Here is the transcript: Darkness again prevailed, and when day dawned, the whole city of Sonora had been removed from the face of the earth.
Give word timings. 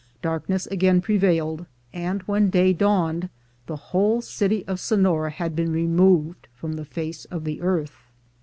Darkness 0.23 0.65
again 0.65 0.99
prevailed, 0.99 1.67
and 1.93 2.23
when 2.23 2.49
day 2.49 2.73
dawned, 2.73 3.29
the 3.67 3.75
whole 3.75 4.19
city 4.19 4.65
of 4.67 4.79
Sonora 4.79 5.29
had 5.29 5.55
been 5.55 5.71
removed 5.71 6.47
from 6.55 6.73
the 6.73 6.85
face 6.85 7.25
of 7.25 7.43
the 7.43 7.61
earth. 7.61 7.99